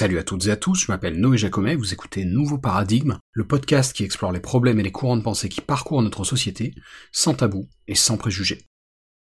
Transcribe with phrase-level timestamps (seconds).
[0.00, 3.44] Salut à toutes et à tous, je m'appelle Noé Jacomet, vous écoutez Nouveau Paradigme, le
[3.44, 6.72] podcast qui explore les problèmes et les courants de pensée qui parcourent notre société,
[7.10, 8.64] sans tabou et sans préjugés.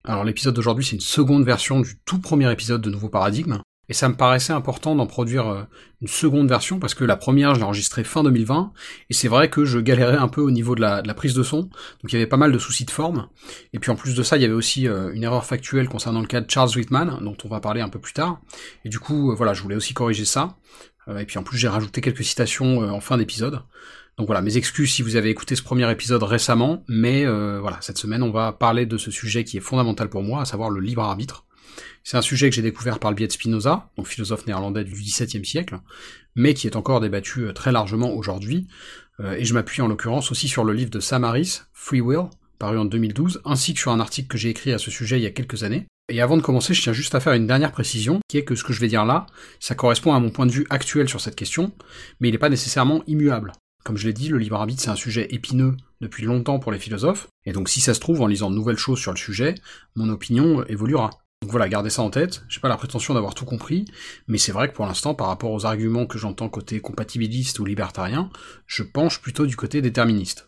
[0.03, 3.93] Alors l'épisode d'aujourd'hui c'est une seconde version du tout premier épisode de Nouveau Paradigme, et
[3.93, 5.62] ça me paraissait important d'en produire euh,
[6.00, 8.73] une seconde version parce que la première je l'ai enregistrée fin 2020
[9.11, 11.63] et c'est vrai que je galérais un peu au niveau de la, prise de son,
[11.63, 11.72] donc
[12.04, 13.29] il y avait pas mal de soucis de forme.
[13.73, 16.21] Et puis en plus de ça, il y avait aussi euh, une erreur factuelle concernant
[16.21, 18.40] le cas de Charles Whitman, dont on va parler un peu plus tard.
[18.85, 20.57] Et du coup, euh, voilà, je voulais aussi corriger ça.
[21.18, 23.61] et puis en plus j'ai rajouté quelques citations en fin d'épisode.
[24.17, 27.98] Donc voilà, mes excuses si vous avez écouté ce premier épisode récemment, mais voilà, cette
[27.98, 30.81] semaine on va parler de ce sujet qui est fondamental pour moi, à savoir le
[30.81, 31.45] libre arbitre.
[32.06, 34.92] C'est un sujet que j'ai découvert par le biais de Spinoza, donc philosophe néerlandais du
[34.92, 35.81] XVIIe siècle,
[36.36, 38.69] mais qui est encore débattu euh, très largement aujourd'hui,
[39.20, 42.27] euh, et je m'appuie en l'occurrence aussi sur le livre de Samaris, Free Will,
[42.59, 45.23] paru en 2012, ainsi que sur un article que j'ai écrit à ce sujet il
[45.23, 45.87] y a quelques années.
[46.11, 48.55] Et avant de commencer, je tiens juste à faire une dernière précision, qui est que
[48.55, 49.25] ce que je vais dire là,
[49.59, 51.73] ça correspond à mon point de vue actuel sur cette question,
[52.20, 53.53] mais il n'est pas nécessairement immuable.
[53.83, 56.79] Comme je l'ai dit, le libre arbitre c'est un sujet épineux depuis longtemps pour les
[56.79, 59.55] philosophes, et donc si ça se trouve, en lisant de nouvelles choses sur le sujet,
[59.97, 61.23] mon opinion évoluera.
[61.43, 62.43] Donc voilà, gardez ça en tête.
[62.49, 63.85] J'ai pas la prétention d'avoir tout compris,
[64.29, 67.65] mais c'est vrai que pour l'instant, par rapport aux arguments que j'entends côté compatibiliste ou
[67.65, 68.31] libertarien,
[68.67, 70.47] je penche plutôt du côté déterministe.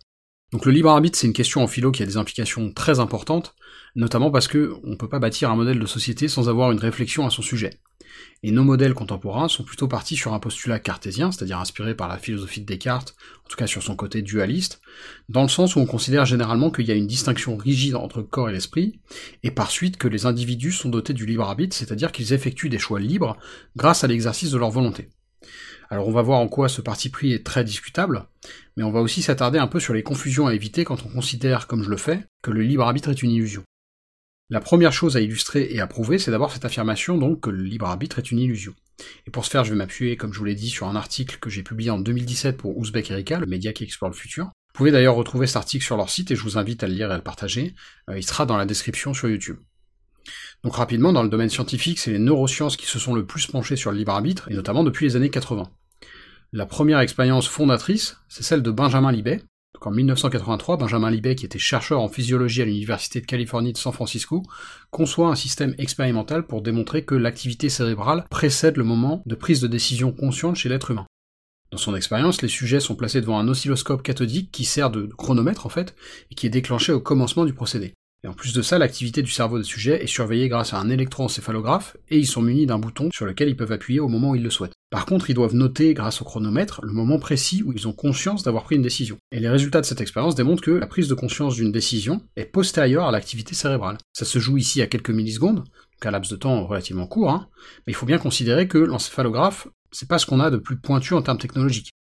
[0.53, 3.55] Donc le libre arbitre, c'est une question en philo qui a des implications très importantes,
[3.95, 7.27] notamment parce que on peut pas bâtir un modèle de société sans avoir une réflexion
[7.27, 7.81] à son sujet.
[8.43, 12.19] Et nos modèles contemporains sont plutôt partis sur un postulat cartésien, c'est-à-dire inspiré par la
[12.19, 14.81] philosophie de Descartes, en tout cas sur son côté dualiste,
[15.29, 18.49] dans le sens où on considère généralement qu'il y a une distinction rigide entre corps
[18.49, 19.01] et l'esprit,
[19.43, 22.79] et par suite que les individus sont dotés du libre arbitre, c'est-à-dire qu'ils effectuent des
[22.79, 23.37] choix libres
[23.77, 25.09] grâce à l'exercice de leur volonté.
[25.89, 28.27] Alors on va voir en quoi ce parti pris est très discutable,
[28.77, 31.67] mais on va aussi s'attarder un peu sur les confusions à éviter quand on considère,
[31.67, 33.63] comme je le fais, que le libre arbitre est une illusion.
[34.49, 37.65] La première chose à illustrer et à prouver, c'est d'abord cette affirmation donc que le
[37.65, 38.75] libre arbitre est une illusion.
[39.27, 41.39] Et pour ce faire, je vais m'appuyer, comme je vous l'ai dit, sur un article
[41.41, 44.45] que j'ai publié en 2017 pour Ouzbek Erika, le média qui explore le futur.
[44.45, 46.95] Vous pouvez d'ailleurs retrouver cet article sur leur site et je vous invite à le
[46.95, 47.75] lire et à le partager.
[48.09, 49.59] Euh, il sera dans la description sur YouTube.
[50.63, 53.77] Donc rapidement, dans le domaine scientifique, c'est les neurosciences qui se sont le plus penchées
[53.77, 55.69] sur le libre arbitre, et notamment depuis les années 80.
[56.53, 59.43] La première expérience fondatrice, c'est celle de Benjamin Libet,
[59.85, 63.93] en 1983, Benjamin Libet, qui était chercheur en physiologie à l'Université de Californie de San
[63.93, 64.43] Francisco,
[64.91, 69.67] conçoit un système expérimental pour démontrer que l'activité cérébrale précède le moment de prise de
[69.67, 71.07] décision consciente chez l'être humain.
[71.73, 75.67] Dans son expérience, les sujets sont placés devant un oscilloscope cathodique qui sert de chronomètre
[75.67, 75.95] en fait,
[76.31, 77.93] et qui est déclenché au commencement du procédé.
[78.25, 80.91] Et en plus de ça, l'activité du cerveau des sujets est surveillée grâce à un
[80.91, 84.35] électroencéphalographe, et ils sont munis d'un bouton sur lequel ils peuvent appuyer au moment où
[84.37, 84.73] ils le souhaitent.
[84.91, 88.43] Par contre, ils doivent noter, grâce au chronomètre, le moment précis où ils ont conscience
[88.43, 89.17] d'avoir pris une décision.
[89.33, 92.45] Et les résultats de cette expérience démontrent que la prise de conscience d'une décision est
[92.45, 93.99] postérieure à l'activité cérébrale.
[94.13, 97.49] Ça se joue ici à quelques millisecondes, donc un laps de temps relativement court, hein,
[97.87, 101.15] mais il faut bien considérer que l'encéphalographe, c'est pas ce qu'on a de plus pointu
[101.15, 101.91] en termes technologiques.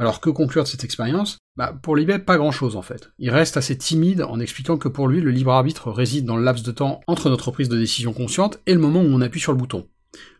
[0.00, 1.36] Alors que conclure de cette expérience?
[1.58, 3.10] Bah, Pour Libet, pas grand-chose en fait.
[3.18, 6.42] Il reste assez timide en expliquant que pour lui, le libre arbitre réside dans le
[6.42, 9.40] laps de temps entre notre prise de décision consciente et le moment où on appuie
[9.40, 9.86] sur le bouton.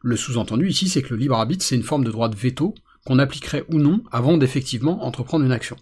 [0.01, 2.75] Le sous-entendu ici, c'est que le libre arbitre, c'est une forme de droit de veto
[3.05, 5.77] qu'on appliquerait ou non avant d'effectivement entreprendre une action.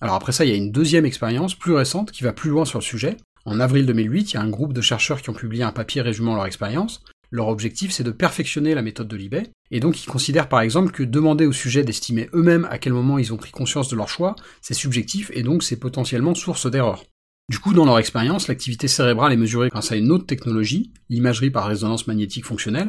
[0.00, 2.64] Alors après ça, il y a une deuxième expérience plus récente qui va plus loin
[2.64, 3.16] sur le sujet.
[3.44, 6.00] En avril 2008, il y a un groupe de chercheurs qui ont publié un papier
[6.00, 10.08] résumant leur expérience, leur objectif, c'est de perfectionner la méthode de Libet, et donc ils
[10.08, 13.50] considèrent par exemple que demander aux sujets d'estimer eux-mêmes à quel moment ils ont pris
[13.50, 17.04] conscience de leur choix, c'est subjectif et donc c'est potentiellement source d'erreur.
[17.50, 21.50] Du coup, dans leur expérience, l'activité cérébrale est mesurée grâce à une autre technologie, l'imagerie
[21.50, 22.88] par résonance magnétique fonctionnelle,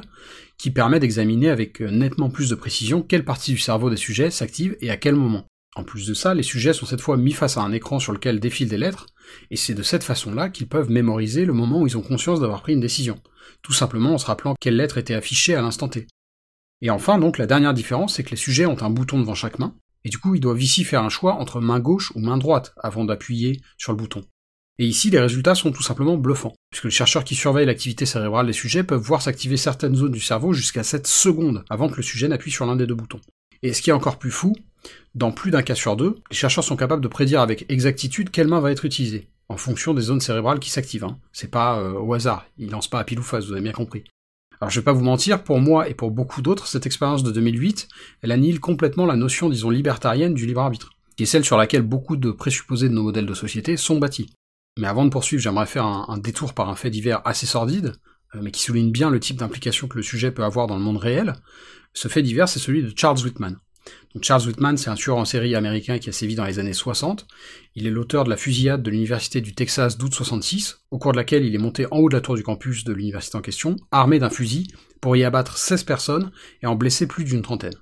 [0.57, 4.77] qui permet d'examiner avec nettement plus de précision quelle partie du cerveau des sujets s'active
[4.79, 5.45] et à quel moment.
[5.75, 8.13] En plus de ça, les sujets sont cette fois mis face à un écran sur
[8.13, 9.07] lequel défilent des lettres,
[9.51, 12.61] et c'est de cette façon-là qu'ils peuvent mémoriser le moment où ils ont conscience d'avoir
[12.61, 13.19] pris une décision
[13.61, 16.07] tout simplement en se rappelant quelle lettre était affichée à l'instant T.
[16.81, 19.59] Et enfin, donc, la dernière différence, c'est que les sujets ont un bouton devant chaque
[19.59, 22.37] main, et du coup, ils doivent ici faire un choix entre main gauche ou main
[22.37, 24.23] droite avant d'appuyer sur le bouton.
[24.77, 28.45] Et ici, les résultats sont tout simplement bluffants, puisque les chercheurs qui surveillent l'activité cérébrale
[28.45, 32.03] des sujets peuvent voir s'activer certaines zones du cerveau jusqu'à 7 secondes avant que le
[32.03, 33.21] sujet n'appuie sur l'un des deux boutons.
[33.63, 34.53] Et ce qui est encore plus fou,
[35.13, 38.47] dans plus d'un cas sur deux, les chercheurs sont capables de prédire avec exactitude quelle
[38.47, 41.03] main va être utilisée en fonction des zones cérébrales qui s'activent.
[41.03, 41.19] Hein.
[41.31, 43.71] C'est pas euh, au hasard, il lance pas à pile ou face, vous avez bien
[43.71, 44.03] compris.
[44.59, 47.31] Alors je vais pas vous mentir, pour moi et pour beaucoup d'autres, cette expérience de
[47.31, 47.87] 2008,
[48.21, 51.81] elle annihile complètement la notion, disons, libertarienne du libre arbitre, qui est celle sur laquelle
[51.81, 54.31] beaucoup de présupposés de nos modèles de société sont bâtis.
[54.79, 57.93] Mais avant de poursuivre, j'aimerais faire un, détour par un fait divers assez sordide,
[58.33, 60.83] euh, mais qui souligne bien le type d'implication que le sujet peut avoir dans le
[60.83, 61.35] monde réel.
[61.93, 63.57] Ce fait divers, c'est celui de Charles Whitman.
[64.21, 67.27] Charles Whitman, c'est un tueur en série américain qui a sévi dans les années 60.
[67.75, 71.17] Il est l'auteur de la fusillade de l'université du Texas d'août 66, au cours de
[71.17, 73.75] laquelle il est monté en haut de la tour du campus de l'université en question,
[73.91, 74.67] armé d'un fusil,
[75.01, 76.31] pour y abattre 16 personnes
[76.63, 77.75] et en blesser plus d'une trentaine.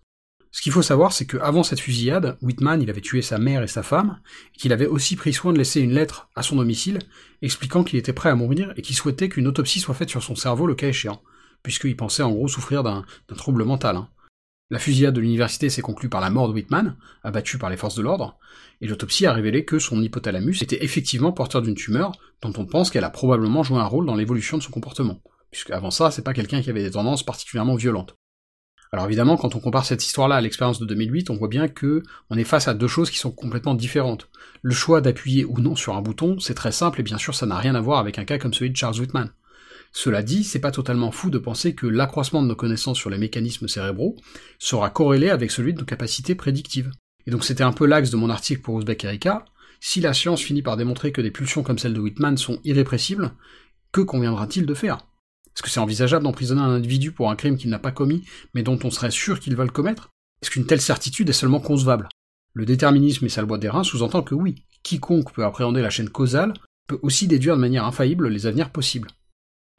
[0.52, 3.68] Ce qu'il faut savoir, c'est qu'avant cette fusillade, Whitman, il avait tué sa mère et
[3.68, 4.20] sa femme,
[4.58, 7.00] qu'il avait aussi pris soin de laisser une lettre à son domicile,
[7.42, 10.36] expliquant qu'il était prêt à mourir et qu'il souhaitait qu'une autopsie soit faite sur son
[10.36, 11.24] cerveau le cas échéant,
[11.64, 13.04] puisqu'il pensait en gros souffrir d'un
[13.36, 13.96] trouble mental.
[13.96, 14.10] Hein.
[14.70, 17.96] La fusillade de l'université s'est conclue par la mort de Whitman, abattu par les forces
[17.96, 18.38] de l'ordre,
[18.82, 22.90] et l'autopsie a révélé que son hypothalamus était effectivement porteur d'une tumeur dont on pense
[22.90, 25.22] qu'elle a probablement joué un rôle dans l'évolution de son comportement,
[25.52, 28.16] puisque avant ça, c'est pas quelqu'un qui avait des tendances particulièrement violentes.
[28.94, 32.04] Alors évidemment, quand on compare cette histoire-là à l'expérience de 2008, on voit bien que
[32.30, 34.30] on est face à deux choses qui sont complètement différentes.
[34.62, 37.48] Le choix d'appuyer ou non sur un bouton, c'est très simple et bien sûr ça
[37.48, 39.32] n'a rien à voir avec un cas comme celui de Charles Whitman.
[39.96, 43.20] Cela dit, c'est pas totalement fou de penser que l'accroissement de nos connaissances sur les
[43.20, 44.18] mécanismes cérébraux
[44.58, 46.92] sera corrélé avec celui de nos capacités prédictives.
[47.28, 49.46] Et donc c'était un peu l'axe de mon article pour Uzbek Erika.
[49.80, 53.34] Si la science finit par démontrer que des pulsions comme celle de Whitman sont irrépressibles,
[53.92, 54.98] que conviendra-t-il de faire?
[55.56, 58.24] Est-ce que c'est envisageable d'emprisonner un individu pour un crime qu'il n'a pas commis,
[58.56, 60.10] mais dont on serait sûr qu'il va le commettre?
[60.42, 62.10] Est-ce qu'une telle certitude est seulement concevable?
[62.54, 66.10] Le déterminisme et sa loi des reins sous-entend que oui, quiconque peut appréhender la chaîne
[66.10, 66.54] causale
[66.88, 69.10] peut aussi déduire de manière infaillible les avenirs possibles.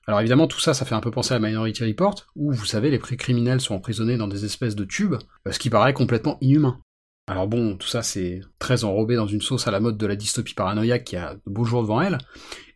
[0.06, 2.90] Alors évidemment, tout ça, ça fait un peu penser à Minority Report, où, vous savez,
[2.90, 5.16] les pré-criminels sont emprisonnés dans des espèces de tubes,
[5.46, 6.80] euh, ce qui paraît complètement inhumain.
[7.26, 10.14] Alors bon, tout ça c'est très enrobé dans une sauce à la mode de la
[10.14, 12.18] dystopie paranoïaque qui a de beaux jours devant elle,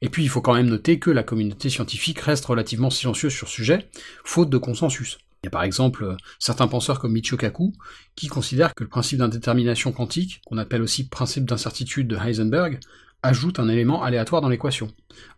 [0.01, 3.47] et puis il faut quand même noter que la communauté scientifique reste relativement silencieuse sur
[3.47, 3.91] ce sujet,
[4.25, 5.19] faute de consensus.
[5.43, 7.75] Il y a par exemple euh, certains penseurs comme Michio Kaku
[8.17, 12.81] qui considèrent que le principe d'indétermination quantique, qu'on appelle aussi principe d'incertitude de Heisenberg,
[13.23, 14.89] ajoute un élément aléatoire dans l'équation,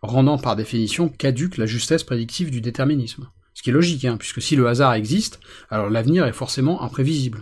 [0.01, 3.29] rendant par définition caduque la justesse prédictive du déterminisme.
[3.53, 5.39] Ce qui est logique, hein, puisque si le hasard existe,
[5.69, 7.41] alors l'avenir est forcément imprévisible.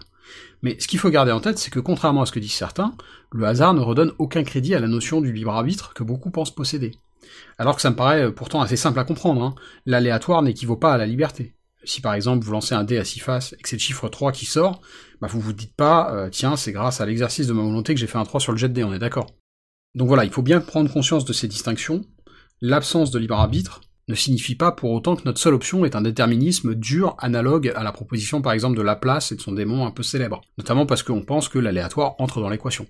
[0.62, 2.94] Mais ce qu'il faut garder en tête, c'est que contrairement à ce que disent certains,
[3.32, 6.54] le hasard ne redonne aucun crédit à la notion du libre arbitre que beaucoup pensent
[6.54, 6.92] posséder.
[7.58, 9.56] Alors que ça me paraît euh, pourtant assez simple à comprendre, hein.
[9.86, 11.54] l'aléatoire n'équivaut pas à la liberté.
[11.84, 14.10] Si par exemple vous lancez un dé à six faces et que c'est le chiffre
[14.10, 14.82] 3 qui sort,
[15.22, 18.00] bah vous vous dites pas, euh, tiens, c'est grâce à l'exercice de ma volonté que
[18.00, 19.28] j'ai fait un 3 sur le jet de dé, on est d'accord.
[19.96, 22.06] Donc voilà, il faut bien prendre conscience de ces distinctions.
[22.62, 26.02] L'absence de libre arbitre ne signifie pas pour autant que notre seule option est un
[26.02, 29.92] déterminisme dur analogue à la proposition par exemple de Laplace et de son démon un
[29.92, 32.88] peu célèbre, notamment parce qu'on pense que l'aléatoire entre dans l'équation.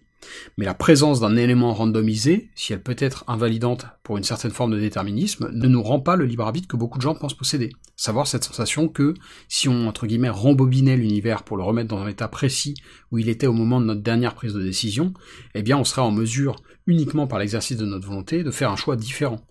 [0.57, 4.71] Mais la présence d'un élément randomisé, si elle peut être invalidante pour une certaine forme
[4.71, 7.69] de déterminisme, ne nous rend pas le libre arbitre que beaucoup de gens pensent posséder.
[7.95, 9.13] Savoir cette sensation que,
[9.47, 12.75] si on, entre guillemets, rembobinait l'univers pour le remettre dans un état précis
[13.11, 15.13] où il était au moment de notre dernière prise de décision,
[15.53, 16.55] eh bien on serait en mesure,
[16.87, 19.41] uniquement par l'exercice de notre volonté, de faire un choix différent.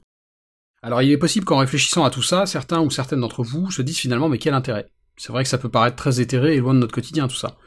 [0.83, 3.83] Alors il est possible qu'en réfléchissant à tout ça, certains ou certaines d'entre vous se
[3.83, 4.89] disent finalement mais quel intérêt?
[5.17, 7.59] C'est vrai que ça peut paraître très éthéré et loin de notre quotidien tout ça.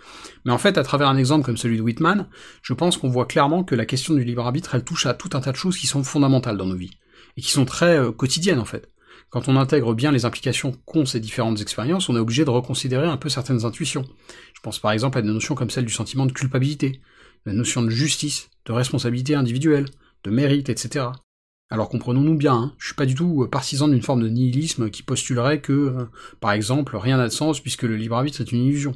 [0.45, 2.29] Mais en fait, à travers un exemple comme celui de Whitman,
[2.61, 5.29] je pense qu'on voit clairement que la question du libre arbitre, elle touche à tout
[5.33, 6.91] un tas de choses qui sont fondamentales dans nos vies,
[7.35, 8.89] et qui sont très euh, quotidiennes en fait.
[9.29, 13.07] Quand on intègre bien les implications qu'ont ces différentes expériences, on est obligé de reconsidérer
[13.07, 14.05] un peu certaines intuitions.
[14.53, 17.01] Je pense par exemple à des notions comme celle du sentiment de culpabilité,
[17.45, 19.87] la notion de justice, de responsabilité individuelle,
[20.23, 21.07] de mérite, etc.
[21.71, 24.89] Alors comprenons-nous bien, hein, je suis pas du tout euh, partisan d'une forme de nihilisme
[24.89, 26.05] qui postulerait que, euh,
[26.41, 28.93] par exemple, rien n'a de sens puisque le libre arbitre est une illusion.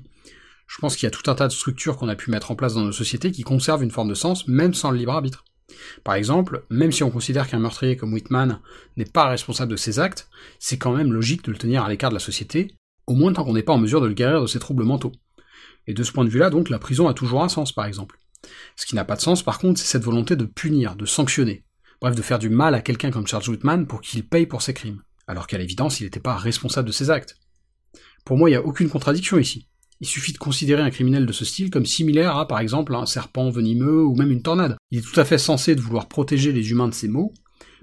[0.68, 2.56] Je pense qu'il y a tout un tas de structures qu'on a pu mettre en
[2.58, 5.46] place dans nos sociétés qui conservent une forme de sens même sans le libre arbitre.
[6.04, 8.60] Par exemple, même si on considère qu'un meurtrier comme Whitman
[8.98, 10.28] n'est pas responsable de ses actes,
[10.60, 12.76] c'est quand même logique de le tenir à l'écart de la société,
[13.08, 15.14] au moins tant qu'on n'est pas en mesure de le guérir de ses troubles mentaux.
[15.88, 18.18] Et de ce point de vue-là, donc, la prison a toujours un sens, par exemple.
[18.76, 21.65] Ce qui n'a pas de sens, par contre, c'est cette volonté de punir, de sanctionner
[22.02, 24.74] bref de faire du mal à quelqu'un comme Charles Whitman pour qu'il paye pour ses
[24.74, 27.38] crimes, alors qu'à l'évidence il n'était pas responsable de ses actes.
[28.26, 29.68] Pour moi, il n'y a aucune contradiction ici.
[30.02, 33.06] Il suffit de considérer un criminel de ce style comme similaire à, par exemple, un
[33.06, 34.76] serpent venimeux ou même une tornade.
[34.92, 37.34] Il est tout à fait censé de vouloir protéger les humains de ces maux,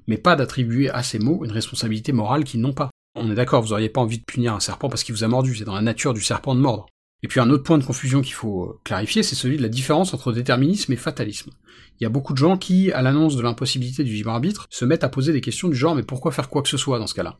[0.06, 2.90] mais pas d'attribuer à ces maux une responsabilité morale qu'ils n'ont pas.
[3.14, 5.28] On est d'accord, vous n'auriez pas envie de punir un serpent parce qu'il vous a
[5.28, 6.86] mordu, c'est dans la nature du serpent de mordre.
[7.22, 9.68] Et puis un autre point de confusion qu'il faut euh, clarifier, c'est celui de la
[9.68, 11.52] différence entre déterminisme et fatalisme.
[12.00, 14.84] Il y a beaucoup de gens qui, à l'annonce de l'impossibilité du libre arbitre, se
[14.84, 17.06] mettent à poser des questions du genre mais pourquoi faire quoi que ce soit dans
[17.06, 17.38] ce cas-là?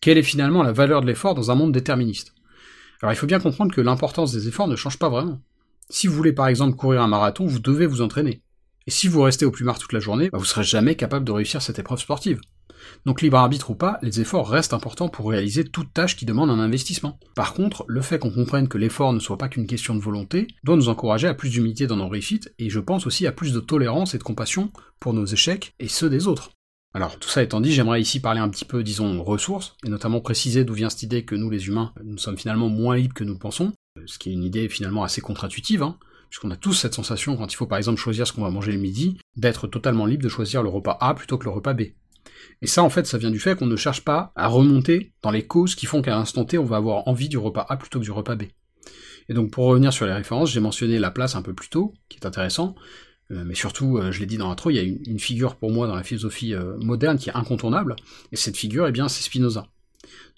[0.00, 2.34] Quelle est finalement la valeur de l'effort dans un monde déterministe?
[3.02, 5.40] Alors il faut bien comprendre que l'importance des efforts ne change pas vraiment.
[5.90, 8.42] Si vous voulez par exemple courir un marathon, vous devez vous entraîner.
[8.86, 11.32] Et si vous restez au plumard toute la journée, bah, vous serez jamais capable de
[11.32, 12.40] réussir cette épreuve sportive.
[13.06, 16.50] Donc libre arbitre ou pas, les efforts restent importants pour réaliser toute tâche qui demande
[16.50, 17.18] un investissement.
[17.34, 20.46] Par contre, le fait qu'on comprenne que l'effort ne soit pas qu'une question de volonté
[20.64, 23.52] doit nous encourager à plus d'humilité dans nos réussites, et je pense aussi à plus
[23.52, 24.70] de tolérance et de compassion
[25.00, 26.50] pour nos échecs et ceux des autres.
[26.94, 30.20] Alors, tout ça étant dit, j'aimerais ici parler un petit peu, disons, ressources, et notamment
[30.20, 33.24] préciser d'où vient cette idée que nous, les humains, nous sommes finalement moins libres que
[33.24, 33.72] nous pensons.
[34.06, 35.98] ce qui est une idée finalement assez contre-intuitive, hein,
[36.30, 38.72] puisqu'on a tous cette sensation, quand il faut par exemple choisir ce qu'on va manger
[38.72, 41.82] le midi, d'être totalement libre de choisir le repas A plutôt que le repas B.
[42.62, 45.30] Et ça, en fait, ça vient du fait qu'on ne cherche pas à remonter dans
[45.30, 48.00] les causes qui font qu'à l'instant T, on va avoir envie du repas A plutôt
[48.00, 48.44] que du repas B.
[49.28, 51.92] Et donc, pour revenir sur les références, j'ai mentionné la place un peu plus tôt,
[52.08, 52.74] qui est intéressant,
[53.30, 55.70] euh, mais surtout, euh, je l'ai dit dans l'intro, il y a une, figure pour
[55.70, 57.96] moi dans la philosophie euh, moderne qui est incontournable,
[58.32, 59.68] et cette figure, eh bien, c'est Spinoza.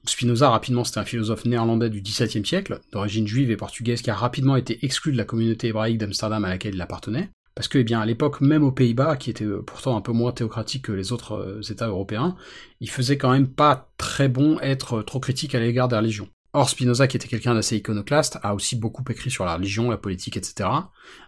[0.07, 4.15] Spinoza, rapidement, c'était un philosophe néerlandais du XVIIe siècle, d'origine juive et portugaise, qui a
[4.15, 7.85] rapidement été exclu de la communauté hébraïque d'Amsterdam à laquelle il appartenait, parce que, eh
[7.85, 11.13] bien, à l'époque, même aux Pays-Bas, qui étaient pourtant un peu moins théocratiques que les
[11.13, 12.37] autres États européens,
[12.81, 16.29] il faisait quand même pas très bon être trop critique à l'égard des religions.
[16.53, 19.97] Or, Spinoza, qui était quelqu'un d'assez iconoclaste, a aussi beaucoup écrit sur la religion, la
[19.97, 20.69] politique, etc.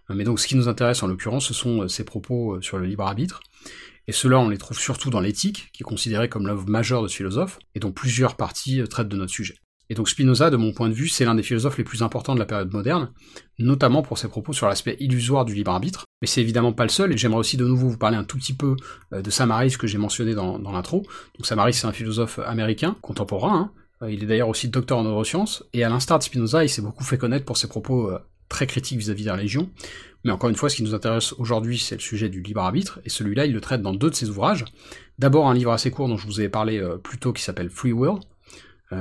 [0.08, 2.78] Mais donc, ce qui nous intéresse en l'occurrence, ce sont euh, ses propos euh, sur
[2.78, 3.40] le libre arbitre.
[4.08, 7.08] Et ceux-là, on les trouve surtout dans l'éthique, qui est considérée comme l'œuvre majeure de
[7.08, 9.54] ce philosophe, et dont plusieurs parties euh, traitent de notre sujet.
[9.92, 12.32] Et donc Spinoza, de mon point de vue, c'est l'un des philosophes les plus importants
[12.32, 13.10] de la période moderne,
[13.58, 16.06] notamment pour ses propos sur l'aspect illusoire du libre arbitre.
[16.22, 18.38] Mais c'est évidemment pas le seul, et j'aimerais aussi de nouveau vous parler un tout
[18.38, 18.74] petit peu
[19.12, 21.02] de Samaris que j'ai mentionné dans, l'intro.
[21.36, 23.70] Donc Samaris, c'est un philosophe américain, contemporain, hein,
[24.02, 26.80] euh, il est d'ailleurs aussi docteur en neurosciences, et à l'instar de Spinoza, il s'est
[26.80, 28.18] beaucoup fait connaître pour ses propos euh,
[28.48, 29.70] très critiques vis-à-vis de la religion.
[30.24, 33.00] Mais encore une fois, ce qui nous intéresse aujourd'hui, c'est le sujet du libre arbitre,
[33.04, 34.64] et celui-là, il le traite dans deux de ses ouvrages.
[35.18, 37.70] D'abord un livre assez court dont je vous avais parlé euh, plus tôt qui s'appelle
[37.70, 38.20] Free Will,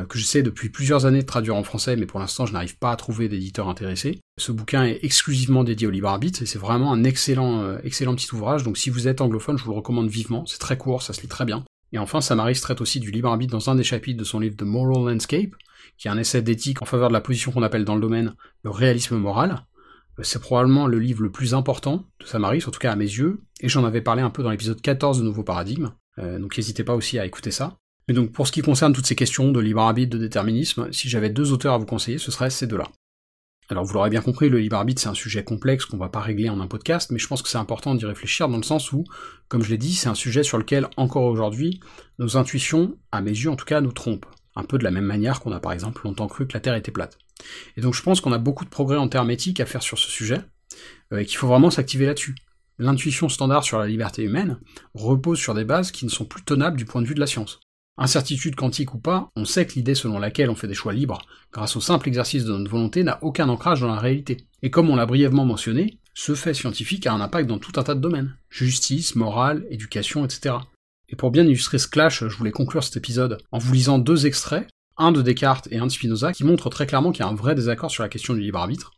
[0.08, 2.92] que j'essaie depuis plusieurs années de traduire en français, mais pour l'instant je n'arrive pas
[2.92, 4.20] à trouver d'éditeur intéressé.
[4.38, 8.34] Ce bouquin est exclusivement dédié au libre arbitre, et c'est vraiment un excellent, excellent petit
[8.34, 11.14] ouvrage, donc si vous êtes anglophone, je vous le recommande vivement, c'est très court, ça
[11.14, 11.66] se lit très bien.
[11.94, 14.56] Et enfin, Samaris traite aussi du libre arbitre dans un des chapitres de son livre
[14.56, 15.52] The Moral Landscape,
[15.98, 18.34] qui est un essai d'éthique en faveur de la position qu'on appelle dans le domaine
[18.64, 19.66] le réalisme moral.
[20.20, 23.06] Euh, c'est probablement le livre le plus important de Samaris, en tout cas à mes
[23.06, 26.58] yeux, et j'en avais parlé un peu dans l'épisode 14 de Nouveau Paradigme, euh, donc
[26.58, 27.78] n'hésitez pas aussi à écouter ça.
[28.08, 31.10] Mais donc pour ce qui concerne toutes ces questions de libre arbitre, de déterminisme, si
[31.10, 32.88] j'avais deux auteurs à vous conseiller, ce seraient ces deux-là.
[33.70, 36.20] Alors vous l'aurez bien compris, le libre arbitre c'est un sujet complexe qu'on va pas
[36.20, 38.92] régler en un podcast, mais je pense que c'est important d'y réfléchir dans le sens
[38.92, 39.06] où,
[39.48, 41.80] comme je l'ai dit, c'est un sujet sur lequel encore aujourd'hui,
[42.20, 44.26] nos intuitions, à mes yeux en tout cas, nous trompent.
[44.58, 46.76] Un peu de la même manière qu'on a par exemple longtemps cru que la Terre
[46.76, 47.18] était plate.
[47.78, 49.98] Et donc je pense qu'on a beaucoup de progrès en termes éthiques à faire sur
[49.98, 50.42] ce sujet,
[51.14, 52.36] euh, et qu'il faut vraiment s'activer là-dessus.
[52.78, 54.60] L'intuition standard sur la liberté humaine
[54.94, 57.28] repose sur des bases qui ne sont plus tenables du point de vue de la
[57.28, 57.62] science.
[58.04, 61.22] Incertitude quantique ou pas, on sait que l'idée selon laquelle on fait des choix libres,
[61.54, 64.38] grâce au simple exercice de notre volonté, n'a aucun ancrage dans la réalité.
[64.64, 67.84] Et comme on l'a brièvement mentionné, ce fait scientifique a un impact dans tout un
[67.84, 68.36] tas de domaines.
[68.50, 70.56] Justice, morale, éducation, etc.
[71.10, 74.26] Et pour bien illustrer ce clash, je voulais conclure cet épisode en vous lisant deux
[74.26, 74.68] extraits,
[74.98, 77.36] un de Descartes et un de Spinoza, qui montrent très clairement qu'il y a un
[77.36, 78.94] vrai désaccord sur la question du libre arbitre.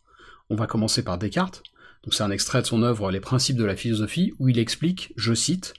[0.50, 1.62] On va commencer par Descartes.
[2.06, 5.12] Donc c'est un extrait de son œuvre Les principes de la philosophie, où il explique,
[5.18, 5.74] je cite,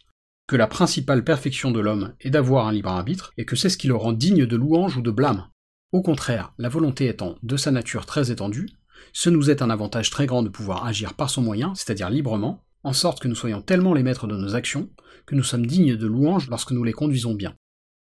[0.47, 3.79] que la principale perfection de l'homme est d'avoir un libre arbitre, et que c'est ce
[3.79, 5.49] qui le rend digne de louange ou de blâme.
[5.93, 8.69] Au contraire, la volonté étant de sa nature très étendue,
[9.13, 12.65] ce nous est un avantage très grand de pouvoir agir par son moyen, c'est-à-dire librement,
[12.83, 14.91] en sorte que nous soyons tellement les maîtres de nos actions,
[15.25, 17.55] que nous sommes dignes de louange lorsque nous les conduisons bien.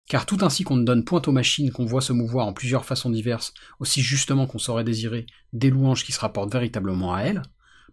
[0.09, 2.83] Car tout ainsi qu'on ne donne point aux machines qu'on voit se mouvoir en plusieurs
[2.83, 7.41] façons diverses, aussi justement qu'on saurait désirer des louanges qui se rapportent véritablement à elles,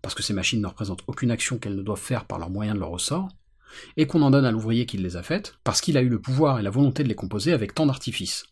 [0.02, 2.74] parce que ces machines ne représentent aucune action qu'elles ne doivent faire par leurs moyens
[2.74, 3.28] de leur ressort,
[3.96, 6.20] et qu'on en donne à l'ouvrier qui les a faites, parce qu'il a eu le
[6.20, 8.44] pouvoir et la volonté de les composer avec tant d'artifice.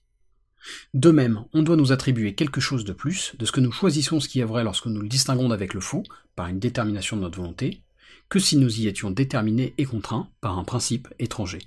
[0.95, 4.21] De même, on doit nous attribuer quelque chose de plus, de ce que nous choisissons
[4.21, 6.03] ce qui est vrai lorsque nous le distinguons d'avec le faux,
[6.35, 7.83] par une détermination de notre volonté,
[8.29, 11.61] que si nous y étions déterminés et contraints par un principe étranger.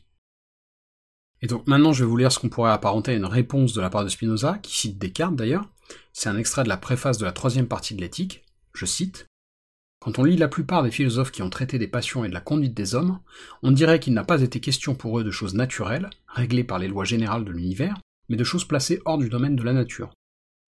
[1.41, 3.81] Et donc maintenant je vais vous lire ce qu'on pourrait apparenter à une réponse de
[3.81, 5.67] la part de Spinoza, qui cite Descartes d'ailleurs,
[6.13, 8.43] c'est un extrait de la préface de la troisième partie de l'éthique,
[8.73, 9.25] je cite
[10.01, 12.41] quand on lit la plupart des philosophes qui ont traité des passions et de la
[12.41, 13.19] conduite des hommes,
[13.61, 16.87] on dirait qu'il n'a pas été question pour eux de choses naturelles, réglées par les
[16.87, 20.11] lois générales de l'univers, mais de choses placées hors du domaine de la nature.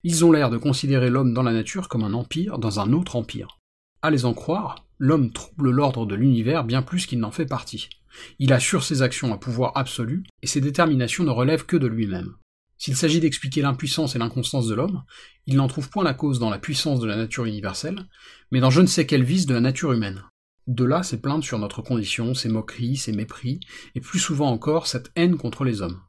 [0.03, 3.15] Ils ont l'air de considérer l'homme dans la nature comme un empire dans un autre
[3.15, 3.57] empire.
[4.03, 7.89] À les en croire, l'homme trouble l'ordre de l'univers bien plus qu'il n'en fait partie.
[8.37, 11.87] Il a sur ses actions un pouvoir absolu, et ses déterminations ne relèvent que de
[11.87, 12.35] lui-même.
[12.83, 15.03] S'il s'agit d'expliquer l'impuissance et l'inconstance de l'homme,
[15.45, 18.09] il n'en trouve point la cause dans la puissance de la nature universelle,
[18.51, 20.25] mais dans je ne sais quel vice de la nature humaine.
[20.67, 23.61] De là ses plaintes sur notre condition, ses moqueries, ses mépris,
[23.95, 26.01] et plus souvent encore cette haine contre les hommes.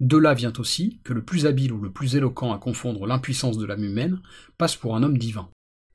[0.00, 3.56] De là vient aussi que le plus habile ou le plus éloquent à confondre l'impuissance
[3.56, 4.20] de l'âme humaine
[4.58, 5.48] passe pour un homme divin.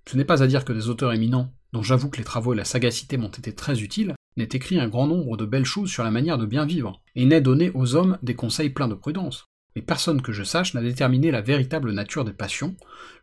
[0.09, 2.57] Ce n'est pas à dire que des auteurs éminents, dont j'avoue que les travaux et
[2.57, 6.05] la sagacité m'ont été très utiles, n'aient écrit un grand nombre de belles choses sur
[6.05, 9.49] la manière de bien vivre, et n'aient donné aux hommes des conseils pleins de prudence
[9.75, 12.75] mais personne que je sache n'a déterminé la véritable nature des passions,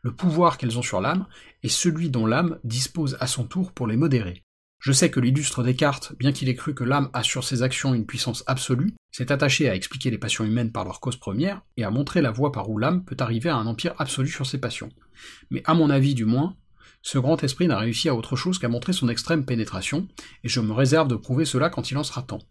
[0.03, 1.27] le pouvoir qu'elles ont sur l'âme,
[1.63, 4.43] et celui dont l'âme dispose à son tour pour les modérer.
[4.79, 7.95] Je sais que l'illustre Descartes, bien qu'il ait cru que l'âme a sur ses actions
[7.95, 11.85] une puissance absolue, s'est attaché à expliquer les passions humaines par leur cause première, et
[11.85, 14.59] à montrer la voie par où l'âme peut arriver à un empire absolu sur ses
[14.59, 14.91] passions.
[15.51, 16.57] Mais à mon avis du moins,
[17.01, 20.09] ce grand esprit n'a réussi à autre chose qu'à montrer son extrême pénétration,
[20.43, 22.43] et je me réserve de prouver cela quand il en sera temps.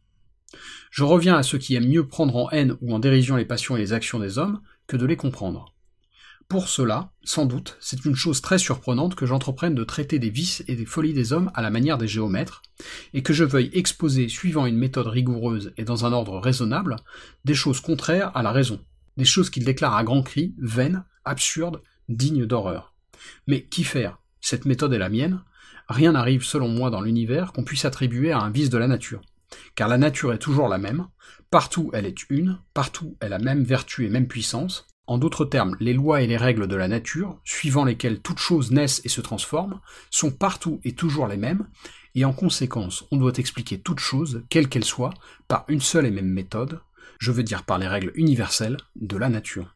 [0.90, 3.76] Je reviens à ceux qui aiment mieux prendre en haine ou en dérision les passions
[3.78, 5.74] et les actions des hommes que de les comprendre.
[6.52, 10.66] Pour cela, sans doute, c'est une chose très surprenante que j'entreprenne de traiter des vices
[10.68, 12.62] et des folies des hommes à la manière des géomètres,
[13.14, 16.98] et que je veuille exposer, suivant une méthode rigoureuse et dans un ordre raisonnable,
[17.46, 18.82] des choses contraires à la raison,
[19.16, 22.96] des choses qu'ils déclarent à grands cris, vaines, absurdes, dignes d'horreur.
[23.48, 24.20] Mais qu'y faire?
[24.42, 25.44] Cette méthode est la mienne.
[25.88, 29.22] Rien n'arrive, selon moi, dans l'univers qu'on puisse attribuer à un vice de la nature.
[29.76, 31.08] Car la nature est toujours la même,
[31.50, 35.76] partout elle est une, partout elle a même vertu et même puissance, en d'autres termes,
[35.80, 39.20] les lois et les règles de la nature, suivant lesquelles toutes choses naissent et se
[39.20, 41.68] transforment, sont partout et toujours les mêmes,
[42.16, 45.14] et en conséquence, on doit expliquer toutes choses, quelles qu'elles soient,
[45.48, 46.80] par une seule et même méthode,
[47.20, 49.76] je veux dire par les règles universelles de la nature.